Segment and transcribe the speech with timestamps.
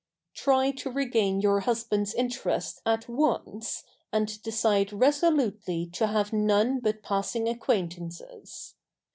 [0.33, 7.03] Try to regain your husband's interest at once, and decide resolutely to have none but
[7.03, 8.73] passing acquaintances.